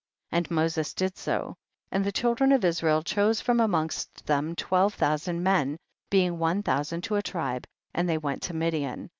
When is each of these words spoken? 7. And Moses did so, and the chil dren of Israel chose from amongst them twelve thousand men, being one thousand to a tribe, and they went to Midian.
7. 0.31 0.37
And 0.39 0.49
Moses 0.51 0.95
did 0.95 1.15
so, 1.15 1.57
and 1.91 2.03
the 2.03 2.11
chil 2.11 2.33
dren 2.33 2.51
of 2.51 2.65
Israel 2.65 3.03
chose 3.03 3.39
from 3.39 3.59
amongst 3.59 4.25
them 4.25 4.55
twelve 4.55 4.95
thousand 4.95 5.43
men, 5.43 5.77
being 6.09 6.39
one 6.39 6.63
thousand 6.63 7.01
to 7.03 7.17
a 7.17 7.21
tribe, 7.21 7.67
and 7.93 8.09
they 8.09 8.17
went 8.17 8.41
to 8.41 8.55
Midian. 8.55 9.09